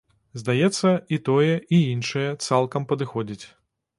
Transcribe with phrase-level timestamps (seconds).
[0.41, 3.41] Здаецца, і тое, і іншае цалкам падыходзіць.